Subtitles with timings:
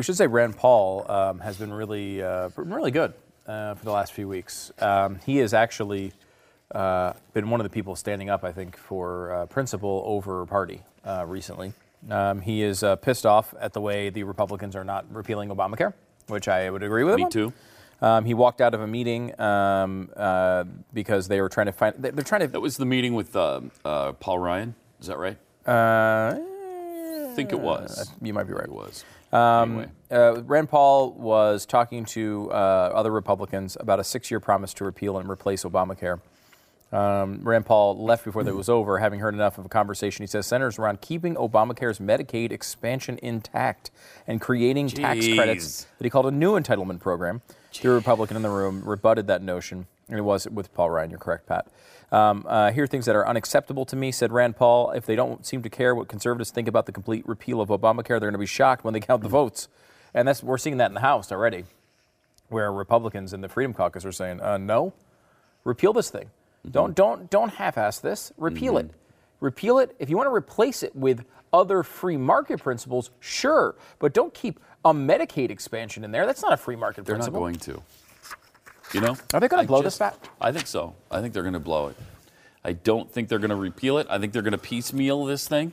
[0.00, 3.12] We should say Rand Paul um, has been really, uh, really good
[3.46, 4.72] uh, for the last few weeks.
[4.78, 6.14] Um, he has actually
[6.74, 10.80] uh, been one of the people standing up, I think, for uh, principle over party
[11.04, 11.74] uh, recently.
[12.10, 15.92] Um, he is uh, pissed off at the way the Republicans are not repealing Obamacare,
[16.28, 17.18] which I would agree with him.
[17.18, 17.30] Me on.
[17.30, 17.52] too.
[18.00, 21.94] Um, he walked out of a meeting um, uh, because they were trying to find.
[21.98, 22.46] They're trying to.
[22.46, 24.74] That was the meeting with uh, uh, Paul Ryan.
[24.98, 25.36] Is that right?
[27.30, 28.10] Uh, I think it was.
[28.20, 28.64] you might be right.
[28.64, 29.04] It was.
[29.32, 29.88] Um, Anyway.
[30.10, 35.18] uh, Rand Paul was talking to uh, other Republicans about a six-year promise to repeal
[35.18, 36.20] and replace Obamacare.
[36.92, 40.24] Um, Rand Paul left before that was over, having heard enough of a conversation.
[40.24, 43.92] He says centers around keeping Obamacare's Medicaid expansion intact
[44.26, 47.42] and creating tax credits that he called a new entitlement program.
[47.80, 49.86] The Republican in the room rebutted that notion,
[50.18, 51.10] it was with Paul Ryan.
[51.10, 51.66] You're correct, Pat.
[52.12, 54.90] Um, uh, here are things that are unacceptable to me, said Rand Paul.
[54.90, 58.08] If they don't seem to care what conservatives think about the complete repeal of Obamacare,
[58.08, 59.68] they're going to be shocked when they count the votes.
[60.12, 61.64] And that's we're seeing that in the House already,
[62.48, 64.92] where Republicans in the Freedom Caucus are saying, uh, "No,
[65.62, 66.30] repeal this thing.
[66.68, 68.32] Don't don't don't half-ass this.
[68.36, 68.90] Repeal it.
[69.38, 69.94] Repeal it.
[69.98, 74.60] If you want to replace it with other free market principles, sure, but don't keep
[74.84, 76.26] a Medicaid expansion in there.
[76.26, 77.40] That's not a free market They're principle.
[77.40, 77.82] not going to.
[78.92, 79.16] You know?
[79.34, 80.14] Are they gonna I blow this back?
[80.40, 80.94] I think so.
[81.10, 81.96] I think they're going to blow it.
[82.64, 84.06] I don't think they're going to repeal it.
[84.10, 85.72] I think they're going to piecemeal this thing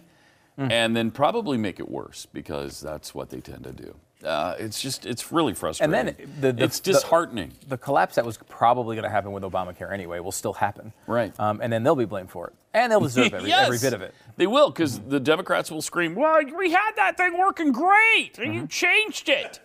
[0.58, 0.72] Hmm.
[0.72, 3.96] and then probably make it worse because that's what they tend to do.
[4.26, 5.94] Uh, it's just, it's really frustrating.
[5.94, 7.52] And then the, the it's disheartening.
[7.68, 10.94] The, collapse that was probably going to happen with Obamacare anyway will still happen.
[11.06, 11.32] Right.
[11.40, 13.94] Um, and then they'll be blamed for it, and they'll deserve every, Yes, every bit
[13.94, 14.16] of it.
[14.38, 18.48] They will, because the Democrats will scream, "Well, we had that thing working great, and
[18.48, 18.54] Mm-hmm.
[18.62, 19.60] you changed it,"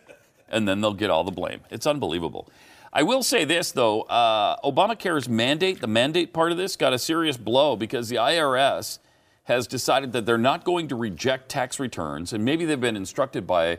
[0.51, 1.61] and then they'll get all the blame.
[1.71, 2.51] It's unbelievable.
[2.93, 6.99] I will say this though: uh, Obamacare's mandate, the mandate part of this, got a
[6.99, 8.99] serious blow because the IRS
[9.45, 13.47] has decided that they're not going to reject tax returns, and maybe they've been instructed
[13.47, 13.79] by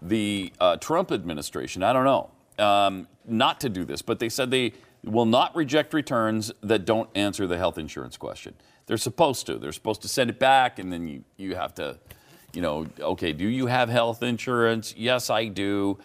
[0.00, 1.82] the uh, Trump administration.
[1.82, 4.72] I don't know, um, not to do this, but they said they
[5.04, 8.54] will not reject returns that don't answer the health insurance question.
[8.86, 9.58] They're supposed to.
[9.58, 11.98] They're supposed to send it back, and then you, you have to,
[12.52, 14.94] you know, okay, do you have health insurance?
[14.96, 15.98] Yes, I do.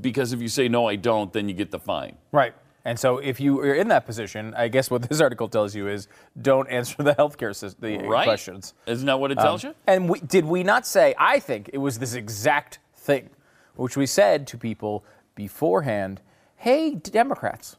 [0.00, 2.16] Because if you say no, I don't, then you get the fine.
[2.32, 2.54] Right.
[2.84, 5.88] And so if you are in that position, I guess what this article tells you
[5.88, 6.08] is
[6.40, 8.24] don't answer the healthcare system, the Right?
[8.24, 8.74] questions.
[8.86, 9.74] Isn't that what it um, tells you?
[9.86, 11.14] And we, did we not say?
[11.18, 13.30] I think it was this exact thing,
[13.76, 16.20] which we said to people beforehand.
[16.56, 17.76] Hey, Democrats,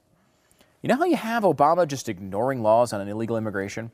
[0.82, 3.92] you know how you have Obama just ignoring laws on an illegal immigration?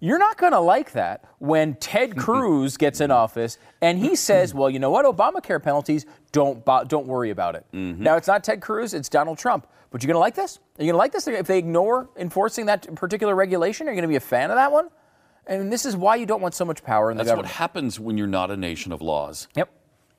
[0.00, 4.54] You're not going to like that when Ted Cruz gets in office and he says,
[4.54, 5.04] "Well, you know what?
[5.04, 9.38] Obamacare penalties don't bo- don't worry about it." Now it's not Ted Cruz; it's Donald
[9.38, 9.66] Trump.
[9.90, 10.58] But you're going to like this?
[10.78, 13.88] Are you going to like this if they ignore enforcing that particular regulation?
[13.88, 14.88] Are you going to be a fan of that one?
[15.46, 17.46] And this is why you don't want so much power in the government.
[17.46, 19.48] That's what happens when you're not a nation of laws.
[19.56, 19.70] Yep.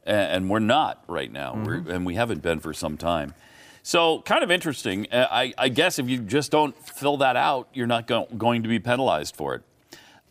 [0.05, 1.63] And we're not right now, Mm-hmm.
[1.87, 3.35] we're, and we haven't been for some time.
[3.83, 5.07] So, kind of interesting.
[5.11, 8.63] Uh, I, I guess if you just don't fill that out, you're not go- going
[8.63, 9.61] to be penalized for it.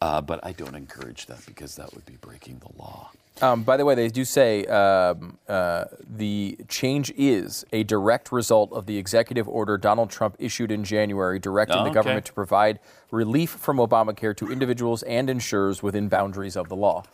[0.01, 3.11] Uh, but I don't encourage that because that would be breaking the law.
[3.41, 8.73] Um, by the way, they do say um, uh, the change is a direct result
[8.73, 11.95] of the executive order Donald Trump issued in January directing Oh, the okay.
[11.95, 12.81] government to provide
[13.11, 17.05] relief from Obamacare to individuals and insurers within boundaries of the law.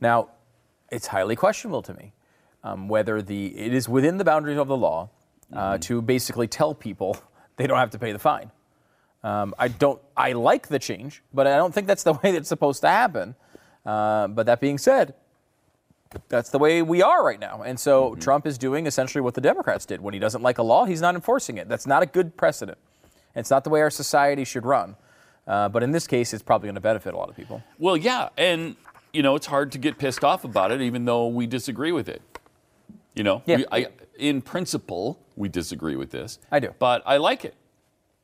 [0.00, 0.28] Now,
[0.90, 2.12] it's highly questionable to me
[2.62, 5.08] um, whether the it is within the boundaries of the law
[5.52, 7.16] uh, to basically tell people
[7.56, 8.50] they don't have to pay the fine.
[9.24, 10.00] Um, I don't.
[10.16, 13.34] I like the change, but I don't think that's the way that's supposed to happen.
[13.84, 15.14] Uh, but that being said,
[16.28, 17.62] that's the way we are right now.
[17.62, 18.20] And so Mm-hmm.
[18.20, 20.00] Trump is doing essentially what the Democrats did.
[20.00, 21.68] When he doesn't like a law, he's not enforcing it.
[21.68, 22.78] That's not a good precedent.
[23.34, 24.94] It's not the way our society should run.
[25.46, 27.62] Uh, but in this case, it's probably going to benefit a lot of people.
[27.78, 28.76] Well, yeah, and
[29.12, 32.08] you know it's hard to get pissed off about it, even though we disagree with
[32.08, 32.22] it.
[33.14, 33.56] You know, Yeah.
[33.56, 33.86] we, I,
[34.18, 36.38] in principle, we disagree with this.
[36.50, 36.74] I do.
[36.78, 37.54] but I like it.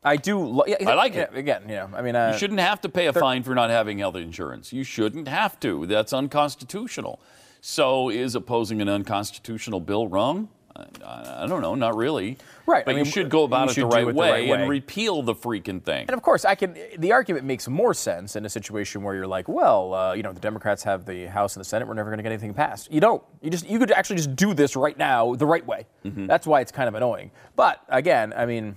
[0.02, 0.38] I do.
[0.38, 1.36] Lo- yeah, I like yeah, it.
[1.36, 3.70] Again, you know, I mean, uh, You shouldn't have to pay a fine for not
[3.70, 4.72] having health insurance.
[4.72, 5.86] You shouldn't have to.
[5.86, 7.20] That's unconstitutional.
[7.60, 10.48] So, is opposing an unconstitutional bill wrong?
[10.74, 12.38] I, I, don't know, not really.
[12.64, 14.48] Right, But I you mean, should go about it the right, it the way right
[14.48, 14.60] way.
[14.60, 16.02] and repeal the freaking thing.
[16.02, 16.76] And of course, I can.
[16.96, 20.32] The argument makes more sense in a situation where you're like, well, uh, you know,
[20.32, 21.86] the Democrats have the House and the Senate.
[21.88, 22.90] We're never going to get anything passed.
[22.90, 23.22] You don't.
[23.42, 23.68] You just.
[23.68, 25.86] You could actually just do this right now the right way.
[26.04, 26.26] Mm-hmm.
[26.26, 27.30] That's why it's kind of annoying.
[27.56, 28.76] But again, I mean,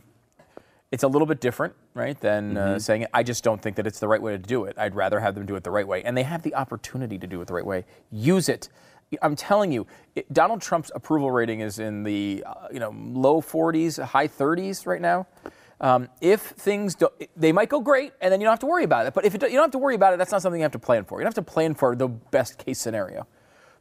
[0.94, 2.75] it's a little bit different, right, than Mm-hmm.
[2.75, 3.10] uh, saying it.
[3.16, 4.75] I just don't think that it's the right way to do it.
[4.78, 7.25] I'd rather have them do it the right way, and they have the opportunity to
[7.25, 7.86] do it the right way.
[8.12, 8.69] Use it.
[9.22, 13.42] I'm telling you, it, Donald Trump's approval rating is in the uh, you know low
[13.42, 15.25] 40s, high 30s right now.
[15.81, 18.84] Um, if things do, they might go great, and then you don't have to worry
[18.84, 19.13] about it.
[19.16, 20.72] But if it, you don't have to worry about it, that's not something you have
[20.74, 21.19] to plan for.
[21.19, 23.25] You don't have to plan for the best case scenario.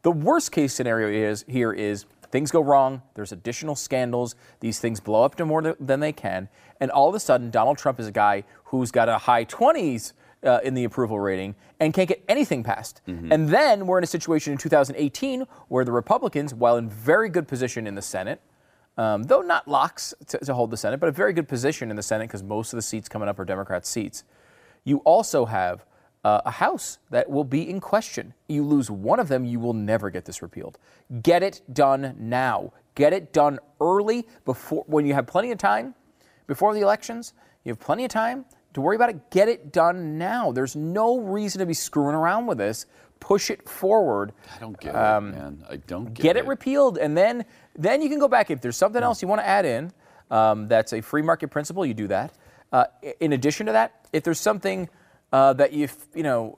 [0.01, 3.03] The worst case scenario is here is things go wrong.
[3.15, 4.35] There's additional scandals.
[4.59, 6.49] These things blow up to more th- than they can,
[6.81, 10.15] and all of a sudden, Donald Trump is a guy who's got a high 20s
[10.45, 13.01] uh, in the approval rating and can't get anything passed.
[13.33, 17.47] And then we're in a situation in 2018 where the Republicans, while in very good
[17.47, 18.41] position in the Senate,
[18.99, 21.97] um, though not locks to, to hold the Senate, but a very good position in
[21.97, 24.25] the Senate because most of the seats coming up are Democrat seats.
[24.85, 25.85] You also have
[26.25, 28.35] uh, a House that will be in question.
[28.49, 30.79] You lose one of them, you will never get this repealed.
[31.23, 32.73] Get it done now.
[32.95, 35.95] Get it done early before when you have plenty of time
[36.47, 37.33] before the elections.
[37.65, 39.31] You have plenty of time to worry about it.
[39.31, 40.53] Get it done now.
[40.53, 42.87] There's no reason to be screwing around with this.
[43.21, 45.65] Push it forward I don't get it, man.
[45.71, 46.23] I don't get, it.
[46.23, 47.45] get it repealed, and then
[47.77, 49.93] then you can go back if there's something else you want to add in.
[50.31, 51.87] Um, that's a free market principle.
[51.87, 52.33] You do that.
[52.73, 52.85] Uh,
[53.21, 54.89] in addition to that, if there's something
[55.33, 56.55] uh, that you f- you know,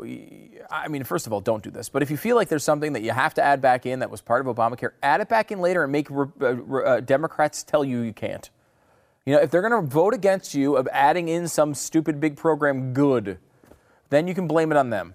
[0.70, 1.88] I mean, first of all, don't do this.
[1.88, 4.10] But if you feel like there's something that you have to add back in that
[4.10, 7.00] was part of Obamacare, add it back in later and make re- uh, re- uh,
[7.00, 8.50] Democrats tell you you can't.
[9.24, 12.36] You know, if they're going to vote against you of adding in some stupid big
[12.36, 13.38] program, good,
[14.10, 15.14] then you can blame it on them.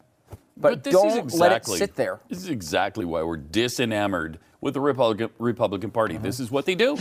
[0.58, 2.20] But, this don't exactly, let it sit there.
[2.28, 6.16] This is exactly why we're disenamored with the Republican Republican Party.
[6.16, 6.24] Uh-huh.
[6.24, 6.98] This is what they do.